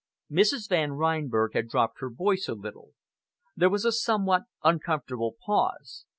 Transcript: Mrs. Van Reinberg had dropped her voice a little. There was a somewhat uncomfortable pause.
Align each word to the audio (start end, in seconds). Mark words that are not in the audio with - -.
Mrs. 0.31 0.67
Van 0.67 0.93
Reinberg 0.93 1.53
had 1.53 1.67
dropped 1.67 1.99
her 1.99 2.09
voice 2.09 2.47
a 2.47 2.55
little. 2.55 2.93
There 3.55 3.69
was 3.69 3.85
a 3.85 3.91
somewhat 3.91 4.45
uncomfortable 4.63 5.35
pause. 5.45 6.05